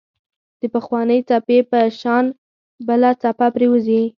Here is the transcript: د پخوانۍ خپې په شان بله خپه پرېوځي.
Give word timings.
د 0.59 0.61
پخوانۍ 0.73 1.19
خپې 1.27 1.57
په 1.71 1.79
شان 1.99 2.25
بله 2.87 3.09
خپه 3.19 3.47
پرېوځي. 3.55 4.01